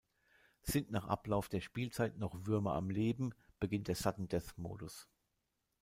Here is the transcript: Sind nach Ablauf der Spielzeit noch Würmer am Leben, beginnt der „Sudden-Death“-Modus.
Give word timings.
Sind 0.63 0.89
nach 0.89 1.05
Ablauf 1.07 1.47
der 1.47 1.61
Spielzeit 1.61 2.17
noch 2.17 2.47
Würmer 2.47 2.73
am 2.73 2.89
Leben, 2.89 3.35
beginnt 3.59 3.87
der 3.87 3.93
„Sudden-Death“-Modus. 3.93 5.07